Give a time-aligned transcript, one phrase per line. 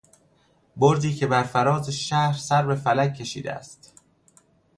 [0.77, 3.93] برجی که برفراز شهر سر به فلک کشیده است